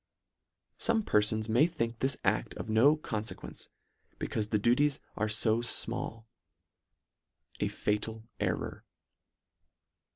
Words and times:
Some 0.79 1.03
perfons 1.03 1.47
may 1.47 1.67
think 1.67 1.99
this 1.99 2.17
acT: 2.25 2.55
of 2.55 2.67
no 2.71 2.95
con 2.97 3.21
fequence, 3.23 3.67
becaufe 4.17 4.49
the 4.49 4.57
duties 4.57 4.99
are 5.15 5.29
fo 5.29 5.61
J 5.61 5.67
mall. 5.89 6.27
A 7.59 7.67
fatal 7.67 8.23
error. 8.39 8.83